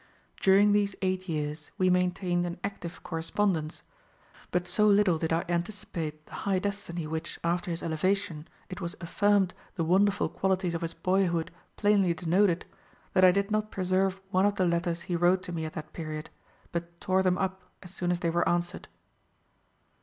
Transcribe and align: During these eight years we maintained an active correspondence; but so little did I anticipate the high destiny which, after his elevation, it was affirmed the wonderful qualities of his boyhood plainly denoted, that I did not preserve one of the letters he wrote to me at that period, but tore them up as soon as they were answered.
During 0.41 0.71
these 0.71 0.95
eight 1.03 1.29
years 1.29 1.69
we 1.77 1.91
maintained 1.91 2.47
an 2.47 2.59
active 2.63 3.03
correspondence; 3.03 3.83
but 4.49 4.67
so 4.67 4.87
little 4.87 5.19
did 5.19 5.31
I 5.31 5.45
anticipate 5.47 6.25
the 6.25 6.33
high 6.41 6.57
destiny 6.57 7.05
which, 7.05 7.39
after 7.43 7.69
his 7.69 7.83
elevation, 7.83 8.47
it 8.67 8.81
was 8.81 8.95
affirmed 8.99 9.53
the 9.75 9.83
wonderful 9.83 10.27
qualities 10.27 10.73
of 10.73 10.81
his 10.81 10.95
boyhood 10.95 11.51
plainly 11.77 12.15
denoted, 12.15 12.65
that 13.13 13.23
I 13.23 13.31
did 13.31 13.51
not 13.51 13.69
preserve 13.69 14.19
one 14.31 14.47
of 14.47 14.55
the 14.55 14.65
letters 14.65 15.03
he 15.03 15.15
wrote 15.15 15.43
to 15.43 15.51
me 15.51 15.65
at 15.65 15.73
that 15.73 15.93
period, 15.93 16.31
but 16.71 16.99
tore 16.99 17.21
them 17.21 17.37
up 17.37 17.61
as 17.83 17.93
soon 17.93 18.09
as 18.09 18.21
they 18.21 18.31
were 18.31 18.49
answered. 18.49 18.87